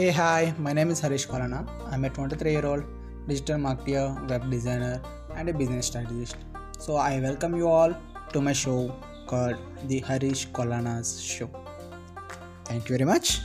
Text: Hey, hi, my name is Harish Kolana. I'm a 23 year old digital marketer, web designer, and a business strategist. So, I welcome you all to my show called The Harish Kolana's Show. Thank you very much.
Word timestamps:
Hey, 0.00 0.12
hi, 0.12 0.54
my 0.56 0.72
name 0.72 0.90
is 0.92 0.98
Harish 0.98 1.26
Kolana. 1.28 1.58
I'm 1.92 2.06
a 2.06 2.08
23 2.08 2.52
year 2.52 2.64
old 2.64 2.84
digital 3.28 3.58
marketer, 3.58 4.04
web 4.30 4.50
designer, 4.50 5.02
and 5.36 5.50
a 5.50 5.52
business 5.52 5.88
strategist. 5.88 6.36
So, 6.78 6.96
I 6.96 7.20
welcome 7.20 7.54
you 7.54 7.68
all 7.68 7.94
to 8.32 8.40
my 8.40 8.54
show 8.54 8.96
called 9.26 9.58
The 9.88 9.98
Harish 10.00 10.48
Kolana's 10.52 11.22
Show. 11.22 11.50
Thank 12.64 12.88
you 12.88 12.96
very 12.96 13.04
much. 13.04 13.40